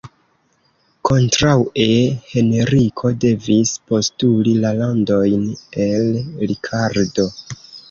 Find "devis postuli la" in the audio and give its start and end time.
3.25-4.73